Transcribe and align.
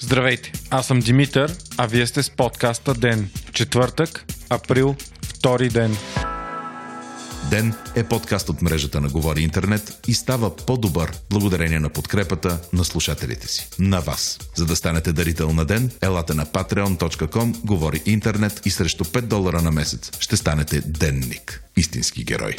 Здравейте, 0.00 0.52
аз 0.70 0.86
съм 0.86 1.00
Димитър, 1.00 1.56
а 1.76 1.86
вие 1.86 2.06
сте 2.06 2.22
с 2.22 2.30
подкаста 2.30 2.94
ДЕН. 2.94 3.30
Четвъртък, 3.52 4.24
април, 4.50 4.96
втори 5.22 5.68
ден. 5.68 5.96
Ден 7.50 7.74
е 7.94 8.04
подкаст 8.04 8.48
от 8.48 8.62
мрежата 8.62 9.00
на 9.00 9.08
Говори 9.08 9.40
Интернет 9.42 10.00
и 10.08 10.14
става 10.14 10.56
по-добър 10.56 11.12
благодарение 11.30 11.80
на 11.80 11.88
подкрепата 11.88 12.58
на 12.72 12.84
слушателите 12.84 13.48
си. 13.48 13.68
На 13.78 14.00
вас. 14.00 14.38
За 14.54 14.66
да 14.66 14.76
станете 14.76 15.12
дарител 15.12 15.52
на 15.52 15.64
Ден, 15.64 15.90
елате 16.02 16.34
на 16.34 16.46
patreon.com, 16.46 17.64
Говори 17.64 18.02
Интернет 18.06 18.60
и 18.64 18.70
срещу 18.70 19.04
5 19.04 19.20
долара 19.20 19.62
на 19.62 19.70
месец 19.70 20.10
ще 20.20 20.36
станете 20.36 20.80
денник. 20.80 21.62
Истински 21.76 22.24
герой. 22.24 22.56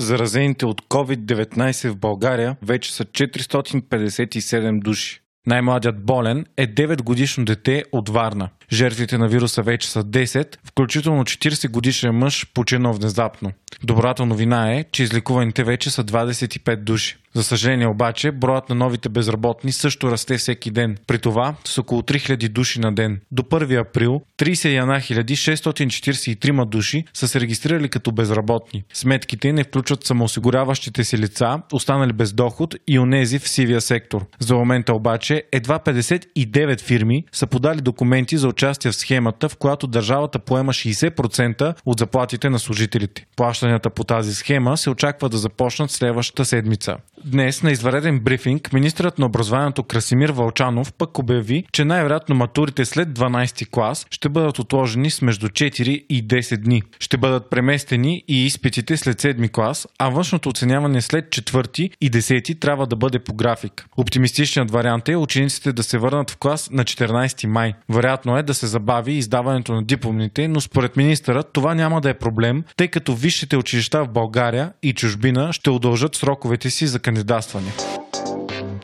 Заразените 0.00 0.66
от 0.66 0.82
COVID-19 0.82 1.88
в 1.88 1.96
България 1.96 2.56
вече 2.62 2.94
са 2.94 3.04
457 3.04 4.82
души. 4.82 5.20
Най-младият 5.46 6.04
болен 6.04 6.46
е 6.56 6.74
9 6.74 7.02
годишно 7.02 7.44
дете 7.44 7.84
от 7.92 8.08
Варна. 8.08 8.48
Жертвите 8.72 9.18
на 9.18 9.28
вируса 9.28 9.62
вече 9.62 9.90
са 9.90 10.04
10, 10.04 10.56
включително 10.64 11.24
40 11.24 11.70
годишен 11.70 12.14
мъж 12.14 12.46
починал 12.54 12.92
внезапно. 12.92 13.52
Добрата 13.84 14.26
новина 14.26 14.72
е, 14.72 14.84
че 14.92 15.02
излекуваните 15.02 15.64
вече 15.64 15.90
са 15.90 16.04
25 16.04 16.76
души. 16.76 17.16
За 17.34 17.44
съжаление 17.44 17.86
обаче, 17.86 18.30
броят 18.32 18.68
на 18.68 18.74
новите 18.74 19.08
безработни 19.08 19.72
също 19.72 20.10
расте 20.10 20.38
всеки 20.38 20.70
ден. 20.70 20.96
При 21.06 21.18
това 21.18 21.54
с 21.64 21.78
около 21.78 22.02
3000 22.02 22.48
души 22.48 22.80
на 22.80 22.94
ден. 22.94 23.20
До 23.30 23.42
1 23.42 23.80
април 23.80 24.22
31 24.38 25.00
643 25.00 26.64
души 26.64 27.04
са 27.14 27.28
се 27.28 27.40
регистрирали 27.40 27.88
като 27.88 28.12
безработни. 28.12 28.84
Сметките 28.92 29.52
не 29.52 29.64
включват 29.64 30.06
самоосигуряващите 30.06 31.04
си 31.04 31.18
лица, 31.18 31.62
останали 31.72 32.12
без 32.12 32.32
доход 32.32 32.74
и 32.86 32.98
онези 32.98 33.38
в 33.38 33.48
сивия 33.48 33.80
сектор. 33.80 34.26
За 34.38 34.54
момента 34.54 34.94
обаче 34.94 35.42
едва 35.52 35.78
59 35.78 36.80
фирми 36.80 37.24
са 37.32 37.46
подали 37.46 37.80
документи 37.80 38.36
за 38.36 38.48
участие 38.60 38.90
в 38.90 38.96
схемата, 38.96 39.48
в 39.48 39.56
която 39.56 39.86
държавата 39.86 40.38
поема 40.38 40.72
60% 40.72 41.74
от 41.86 41.98
заплатите 41.98 42.50
на 42.50 42.58
служителите. 42.58 43.26
Плащанията 43.36 43.90
по 43.90 44.04
тази 44.04 44.34
схема 44.34 44.76
се 44.76 44.90
очаква 44.90 45.28
да 45.28 45.38
започнат 45.38 45.90
следващата 45.90 46.44
седмица. 46.44 46.96
Днес 47.24 47.62
на 47.62 47.70
извареден 47.70 48.20
брифинг 48.20 48.72
министрът 48.72 49.18
на 49.18 49.26
образованието 49.26 49.82
Красимир 49.82 50.30
Вълчанов 50.30 50.92
пък 50.92 51.18
обяви, 51.18 51.64
че 51.72 51.84
най-вероятно 51.84 52.34
матурите 52.34 52.84
след 52.84 53.08
12 53.08 53.70
клас 53.70 54.06
ще 54.10 54.28
бъдат 54.28 54.58
отложени 54.58 55.10
с 55.10 55.22
между 55.22 55.48
4 55.48 55.82
и 55.88 56.26
10 56.26 56.56
дни. 56.56 56.82
Ще 57.00 57.16
бъдат 57.16 57.50
преместени 57.50 58.24
и 58.28 58.46
изпитите 58.46 58.96
след 58.96 59.22
7 59.22 59.50
клас, 59.52 59.88
а 59.98 60.08
външното 60.08 60.48
оценяване 60.48 61.00
след 61.00 61.24
4 61.24 61.90
и 62.00 62.10
10 62.10 62.60
трябва 62.60 62.86
да 62.86 62.96
бъде 62.96 63.18
по 63.18 63.34
график. 63.34 63.86
Оптимистичният 63.96 64.70
вариант 64.70 65.08
е 65.08 65.16
учениците 65.16 65.72
да 65.72 65.82
се 65.82 65.98
върнат 65.98 66.30
в 66.30 66.36
клас 66.36 66.70
на 66.70 66.84
14 66.84 67.46
май. 67.46 67.74
Вероятно 67.88 68.36
е 68.36 68.42
да 68.42 68.54
се 68.54 68.66
забави 68.66 69.12
издаването 69.12 69.72
на 69.72 69.82
дипломните, 69.82 70.48
но 70.48 70.60
според 70.60 70.96
министъра 70.96 71.42
това 71.42 71.74
няма 71.74 72.00
да 72.00 72.10
е 72.10 72.14
проблем, 72.14 72.64
тъй 72.76 72.88
като 72.88 73.14
висшите 73.14 73.56
училища 73.56 74.04
в 74.04 74.08
България 74.08 74.72
и 74.82 74.92
чужбина 74.92 75.52
ще 75.52 75.70
удължат 75.70 76.16
сроковете 76.16 76.70
си 76.70 76.86
за 76.86 76.98
кандидатстване. 77.10 77.72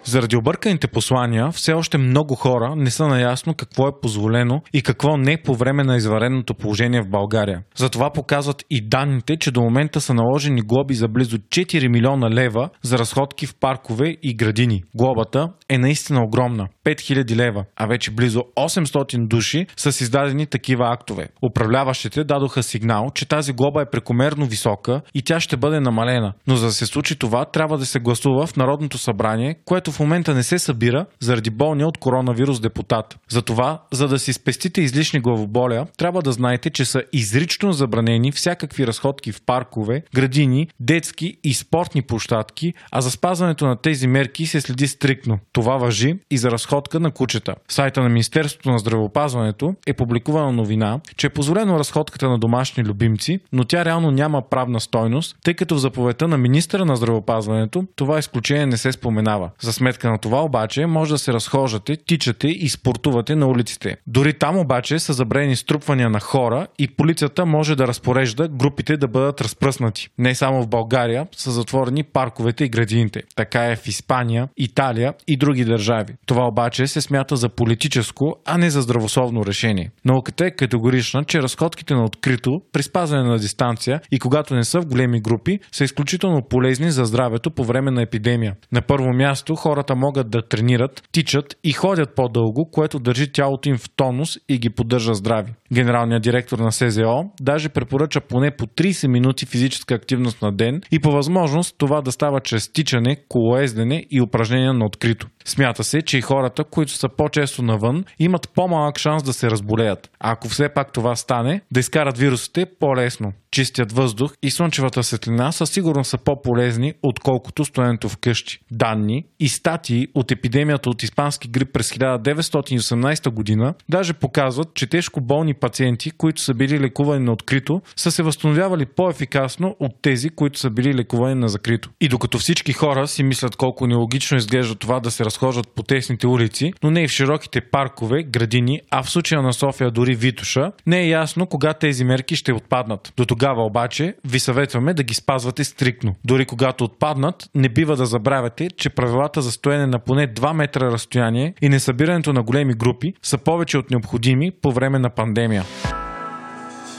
Заради 0.06 0.36
обърканите 0.36 0.86
послания, 0.86 1.50
все 1.52 1.72
още 1.72 1.98
много 1.98 2.34
хора 2.34 2.74
не 2.76 2.90
са 2.90 3.06
наясно 3.06 3.54
какво 3.54 3.88
е 3.88 4.00
позволено 4.02 4.62
и 4.72 4.82
какво 4.82 5.16
не 5.16 5.42
по 5.42 5.54
време 5.54 5.84
на 5.84 5.96
извареното 5.96 6.54
положение 6.54 7.02
в 7.02 7.08
България. 7.08 7.62
Затова 7.76 8.10
показват 8.10 8.64
и 8.70 8.88
данните, 8.88 9.36
че 9.36 9.50
до 9.50 9.60
момента 9.60 10.00
са 10.00 10.14
наложени 10.14 10.62
глоби 10.62 10.94
за 10.94 11.08
близо 11.08 11.38
4 11.38 11.88
милиона 11.88 12.30
лева 12.30 12.68
за 12.82 12.98
разходки 12.98 13.46
в 13.46 13.54
паркове 13.60 14.16
и 14.22 14.36
градини. 14.36 14.82
Глобата 14.94 15.48
е 15.68 15.78
наистина 15.78 16.24
огромна 16.24 16.66
5000 16.84 17.36
лева, 17.36 17.64
а 17.76 17.86
вече 17.86 18.10
близо 18.10 18.40
800 18.56 19.26
души 19.28 19.66
са 19.76 19.92
с 19.92 20.00
издадени 20.00 20.46
такива 20.46 20.92
актове. 20.92 21.28
Управляващите 21.50 22.24
дадоха 22.24 22.62
сигнал, 22.62 23.10
че 23.14 23.28
тази 23.28 23.52
глоба 23.52 23.82
е 23.82 23.90
прекомерно 23.90 24.46
висока 24.46 25.00
и 25.14 25.22
тя 25.22 25.40
ще 25.40 25.56
бъде 25.56 25.80
намалена. 25.80 26.32
Но 26.46 26.56
за 26.56 26.66
да 26.66 26.72
се 26.72 26.86
случи 26.86 27.18
това, 27.18 27.44
трябва 27.44 27.78
да 27.78 27.86
се 27.86 27.98
гласува 27.98 28.46
в 28.46 28.56
Народното 28.56 28.98
събрание, 28.98 29.54
което 29.64 29.95
в 29.96 30.00
момента 30.00 30.34
не 30.34 30.42
се 30.42 30.58
събира 30.58 31.06
заради 31.20 31.50
болния 31.50 31.88
от 31.88 31.98
коронавирус 31.98 32.60
депутат. 32.60 33.18
Затова, 33.28 33.82
за 33.92 34.08
да 34.08 34.18
си 34.18 34.32
спестите 34.32 34.80
излишни 34.80 35.20
главоболя, 35.20 35.86
трябва 35.96 36.22
да 36.22 36.32
знаете, 36.32 36.70
че 36.70 36.84
са 36.84 37.02
изрично 37.12 37.72
забранени 37.72 38.32
всякакви 38.32 38.86
разходки 38.86 39.32
в 39.32 39.42
паркове, 39.42 40.02
градини, 40.14 40.68
детски 40.80 41.36
и 41.44 41.54
спортни 41.54 42.02
площадки, 42.02 42.74
а 42.90 43.00
за 43.00 43.10
спазването 43.10 43.66
на 43.66 43.76
тези 43.76 44.06
мерки 44.06 44.46
се 44.46 44.60
следи 44.60 44.86
стрикно. 44.86 45.38
Това 45.52 45.76
въжи 45.76 46.14
и 46.30 46.38
за 46.38 46.50
разходка 46.50 47.00
на 47.00 47.10
кучета. 47.10 47.54
В 47.68 47.72
сайта 47.72 48.02
на 48.02 48.08
Министерството 48.08 48.70
на 48.70 48.78
здравеопазването 48.78 49.74
е 49.86 49.92
публикувана 49.92 50.52
новина, 50.52 51.00
че 51.16 51.26
е 51.26 51.30
позволено 51.30 51.78
разходката 51.78 52.28
на 52.28 52.38
домашни 52.38 52.84
любимци, 52.84 53.40
но 53.52 53.64
тя 53.64 53.84
реално 53.84 54.10
няма 54.10 54.42
правна 54.50 54.80
стойност, 54.80 55.36
тъй 55.44 55.54
като 55.54 55.74
в 55.74 55.78
заповедта 55.78 56.28
на 56.28 56.38
министра 56.38 56.84
на 56.84 56.96
здравеопазването 56.96 57.84
това 57.96 58.18
изключение 58.18 58.66
не 58.66 58.76
се 58.76 58.92
споменава. 58.92 59.50
За 59.60 59.72
сметка 59.86 60.10
на 60.10 60.18
това 60.18 60.42
обаче 60.42 60.86
може 60.86 61.10
да 61.10 61.18
се 61.18 61.32
разхождате, 61.32 61.96
тичате 61.96 62.48
и 62.48 62.68
спортувате 62.68 63.36
на 63.36 63.46
улиците. 63.46 63.96
Дори 64.06 64.32
там 64.32 64.58
обаче 64.58 64.98
са 64.98 65.12
забрени 65.12 65.56
струпвания 65.56 66.10
на 66.10 66.20
хора 66.20 66.66
и 66.78 66.88
полицията 66.88 67.46
може 67.46 67.76
да 67.76 67.86
разпорежда 67.86 68.48
групите 68.48 68.96
да 68.96 69.08
бъдат 69.08 69.40
разпръснати. 69.40 70.08
Не 70.18 70.34
само 70.34 70.62
в 70.62 70.68
България 70.68 71.26
са 71.36 71.50
затворени 71.50 72.04
парковете 72.04 72.64
и 72.64 72.68
градините. 72.68 73.22
Така 73.36 73.64
е 73.64 73.76
в 73.76 73.86
Испания, 73.86 74.48
Италия 74.56 75.14
и 75.28 75.36
други 75.36 75.64
държави. 75.64 76.14
Това 76.26 76.48
обаче 76.48 76.86
се 76.86 77.00
смята 77.00 77.36
за 77.36 77.48
политическо, 77.48 78.34
а 78.46 78.58
не 78.58 78.70
за 78.70 78.80
здравословно 78.80 79.46
решение. 79.46 79.90
Науката 80.04 80.46
е 80.46 80.50
категорична, 80.50 81.24
че 81.24 81.42
разходките 81.42 81.94
на 81.94 82.04
открито, 82.04 82.60
при 82.72 82.82
спазване 82.82 83.22
на 83.22 83.38
дистанция 83.38 84.00
и 84.10 84.18
когато 84.18 84.54
не 84.54 84.64
са 84.64 84.80
в 84.80 84.86
големи 84.86 85.20
групи, 85.20 85.58
са 85.72 85.84
изключително 85.84 86.42
полезни 86.42 86.90
за 86.90 87.04
здравето 87.04 87.50
по 87.50 87.64
време 87.64 87.90
на 87.90 88.02
епидемия. 88.02 88.54
На 88.72 88.82
първо 88.82 89.12
място 89.12 89.54
хората 89.54 89.75
могат 89.96 90.30
да 90.30 90.42
тренират, 90.42 91.02
тичат 91.12 91.56
и 91.64 91.72
ходят 91.72 92.14
по-дълго, 92.14 92.70
което 92.70 92.98
държи 92.98 93.32
тялото 93.32 93.68
им 93.68 93.78
в 93.78 93.90
тонус 93.96 94.38
и 94.48 94.58
ги 94.58 94.70
поддържа 94.70 95.14
здрави. 95.14 95.52
Генералният 95.72 96.22
директор 96.22 96.58
на 96.58 96.72
СЗО 96.72 97.24
даже 97.40 97.68
препоръча 97.68 98.20
поне 98.20 98.50
по 98.50 98.66
30 98.66 99.06
минути 99.06 99.46
физическа 99.46 99.94
активност 99.94 100.42
на 100.42 100.52
ден 100.52 100.80
и 100.90 100.98
по 100.98 101.10
възможност 101.10 101.74
това 101.78 102.00
да 102.00 102.12
става 102.12 102.40
чрез 102.40 102.72
тичане, 102.72 103.16
колоездене 103.28 104.06
и 104.10 104.20
упражнения 104.20 104.72
на 104.72 104.86
открито. 104.86 105.26
Смята 105.44 105.84
се, 105.84 106.02
че 106.02 106.18
и 106.18 106.20
хората, 106.20 106.64
които 106.64 106.92
са 106.92 107.08
по-често 107.16 107.62
навън, 107.62 108.04
имат 108.18 108.48
по-малък 108.54 108.98
шанс 108.98 109.22
да 109.22 109.32
се 109.32 109.50
разболеят. 109.50 110.10
Ако 110.20 110.48
все 110.48 110.68
пак 110.68 110.92
това 110.92 111.16
стане, 111.16 111.60
да 111.70 111.80
изкарат 111.80 112.18
вирусите 112.18 112.66
по-лесно. 112.80 113.32
Чистият 113.56 113.92
въздух 113.92 114.32
и 114.42 114.50
слънчевата 114.50 115.02
светлина 115.02 115.52
със 115.52 115.70
сигурност 115.70 116.10
са 116.10 116.18
по-полезни, 116.18 116.94
отколкото 117.02 117.64
стоенето 117.64 118.08
вкъщи. 118.08 118.58
Данни 118.70 119.24
и 119.40 119.48
статии 119.48 120.08
от 120.14 120.30
епидемията 120.30 120.90
от 120.90 121.02
испански 121.02 121.48
грип 121.48 121.72
през 121.72 121.92
1918 121.92 123.30
година 123.30 123.74
даже 123.88 124.12
показват, 124.12 124.74
че 124.74 124.86
тежко 124.86 125.20
болни 125.20 125.54
пациенти, 125.54 126.10
които 126.10 126.40
са 126.40 126.54
били 126.54 126.80
лекувани 126.80 127.24
на 127.24 127.32
открито, 127.32 127.82
са 127.96 128.10
се 128.10 128.22
възстановявали 128.22 128.86
по-ефикасно 128.86 129.76
от 129.80 129.92
тези, 130.02 130.28
които 130.28 130.58
са 130.58 130.70
били 130.70 130.94
лекувани 130.94 131.34
на 131.34 131.48
закрито. 131.48 131.90
И 132.00 132.08
докато 132.08 132.38
всички 132.38 132.72
хора 132.72 133.06
си 133.06 133.22
мислят 133.22 133.56
колко 133.56 133.86
нелогично 133.86 134.36
изглежда 134.36 134.74
това 134.74 135.00
да 135.00 135.10
се 135.10 135.24
разхождат 135.24 135.68
по 135.68 135.82
тесните 135.82 136.26
улици, 136.26 136.72
но 136.82 136.90
не 136.90 137.02
и 137.02 137.08
в 137.08 137.10
широките 137.10 137.60
паркове, 137.60 138.22
градини, 138.22 138.80
а 138.90 139.02
в 139.02 139.10
случая 139.10 139.42
на 139.42 139.52
София 139.52 139.90
дори 139.90 140.14
Витуша, 140.14 140.72
не 140.86 141.00
е 141.00 141.08
ясно 141.08 141.46
кога 141.46 141.74
тези 141.74 142.04
мерки 142.04 142.36
ще 142.36 142.52
отпаднат. 142.52 143.12
До 143.16 143.24
тогава 143.24 143.45
обаче 143.54 144.14
ви 144.24 144.38
съветваме 144.38 144.94
да 144.94 145.02
ги 145.02 145.14
спазвате 145.14 145.64
стрикно. 145.64 146.14
Дори 146.24 146.46
когато 146.46 146.84
отпаднат, 146.84 147.50
не 147.54 147.68
бива 147.68 147.96
да 147.96 148.06
забравяте, 148.06 148.68
че 148.76 148.90
правилата 148.90 149.42
за 149.42 149.52
стоене 149.52 149.86
на 149.86 149.98
поне 149.98 150.34
2 150.34 150.52
метра 150.52 150.86
разстояние 150.86 151.54
и 151.62 151.68
несъбирането 151.68 152.32
на 152.32 152.42
големи 152.42 152.74
групи 152.74 153.14
са 153.22 153.38
повече 153.38 153.78
от 153.78 153.90
необходими 153.90 154.50
по 154.62 154.72
време 154.72 154.98
на 154.98 155.10
пандемия. 155.10 155.64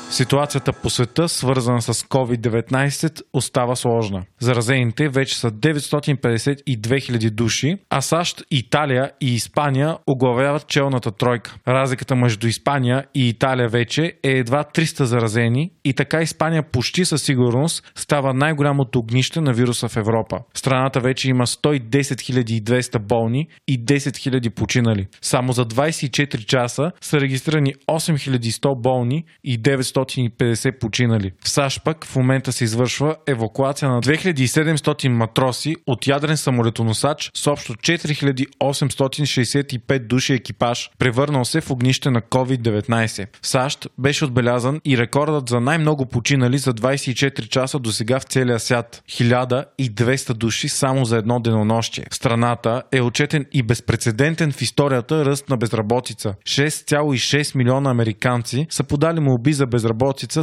Ситуацията 0.10 0.74
по 0.74 0.90
света, 0.90 1.30
свързана 1.30 1.82
с 1.82 1.94
COVID-19, 1.94 3.22
остава 3.34 3.76
сложна. 3.76 4.24
Заразените 4.40 5.10
вече 5.10 5.40
са 5.40 5.52
952 5.52 6.64
000 6.66 7.30
души, 7.30 7.78
а 7.90 8.02
САЩ, 8.02 8.44
Италия 8.52 9.12
и 9.22 9.34
Испания 9.34 9.98
оглавяват 10.08 10.68
челната 10.68 11.12
тройка. 11.12 11.56
Разликата 11.68 12.16
между 12.16 12.48
Испания 12.48 13.06
и 13.16 13.30
Италия 13.30 13.70
вече 13.70 14.14
е 14.24 14.32
едва 14.32 14.64
300 14.64 15.04
заразени 15.04 15.72
и 15.86 15.94
така 15.94 16.22
Испания 16.22 16.64
почти 16.72 17.06
със 17.06 17.24
сигурност 17.24 17.92
става 17.96 18.34
най-голямото 18.34 19.00
огнище 19.00 19.42
на 19.42 19.54
вируса 19.54 19.90
в 19.90 19.98
Европа. 19.98 20.40
Страната 20.54 21.00
вече 21.00 21.30
има 21.30 21.48
110 21.48 21.82
200 22.62 23.00
болни 23.00 23.48
и 23.68 23.86
10 23.86 23.98
000 23.98 24.50
починали. 24.50 25.08
Само 25.22 25.52
за 25.52 25.66
24 25.66 26.46
часа 26.46 26.92
са 27.02 27.20
регистрирани 27.20 27.74
8100 27.88 28.82
болни 28.82 29.24
и 29.44 29.62
900 29.62 29.97
950 29.98 30.80
починали. 30.80 31.32
В 31.44 31.50
САЩ 31.50 31.84
пък 31.84 32.06
в 32.06 32.16
момента 32.16 32.52
се 32.52 32.64
извършва 32.64 33.16
евакуация 33.28 33.90
на 33.90 34.02
2700 34.02 35.08
матроси 35.08 35.76
от 35.88 36.08
ядрен 36.08 36.38
самолетоносач 36.38 37.32
с 37.34 37.48
общо 37.48 37.74
4865 37.74 40.00
души 40.00 40.34
екипаж, 40.34 40.90
превърнал 41.00 41.46
се 41.46 41.62
в 41.62 41.72
огнище 41.72 42.10
на 42.10 42.22
COVID-19. 42.22 43.28
В 43.42 43.48
САЩ 43.48 43.88
беше 43.98 44.26
отбелязан 44.26 44.82
и 44.86 44.98
рекордът 44.98 45.50
за 45.50 45.60
най-много 45.60 46.06
починали 46.06 46.58
за 46.58 46.74
24 46.74 47.50
часа 47.50 47.80
до 47.80 47.92
сега 47.92 48.20
в 48.20 48.24
целия 48.24 48.60
свят. 48.60 49.04
1200 49.10 50.34
души 50.34 50.70
само 50.70 51.06
за 51.06 51.18
едно 51.18 51.40
денонощие. 51.40 52.06
В 52.12 52.16
страната 52.16 52.84
е 52.92 53.02
отчетен 53.02 53.46
и 53.54 53.64
безпредседентен 53.64 54.52
в 54.52 54.62
историята 54.62 55.26
ръст 55.26 55.50
на 55.50 55.58
безработица. 55.58 56.34
6,6 56.46 57.56
милиона 57.56 57.90
американци 57.90 58.68
са 58.70 58.84
подали 58.84 59.20
молби 59.20 59.54
за 59.54 59.66
безработица 59.66 59.87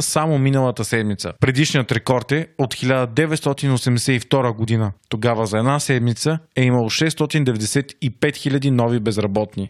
само 0.01 0.37
миналата 0.37 0.85
седмица. 0.85 1.33
Предишният 1.39 1.91
рекорд 1.91 2.31
е 2.31 2.47
от 2.57 2.73
1982 2.73 4.55
година. 4.55 4.91
Тогава 5.09 5.45
за 5.45 5.57
една 5.57 5.79
седмица 5.79 6.39
е 6.55 6.63
имало 6.63 6.89
695 6.89 7.93
000 8.19 8.69
нови 8.69 8.99
безработни. 8.99 9.69